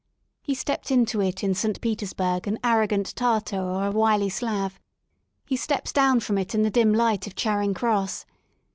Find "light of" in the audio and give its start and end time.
6.91-7.35